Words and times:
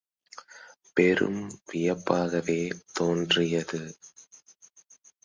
பெரும் 0.97 1.41
வியப்பாகவே 1.71 2.59
தோன்றியது. 2.93 3.81